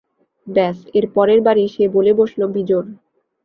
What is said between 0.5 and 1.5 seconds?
ব্যস এর পরের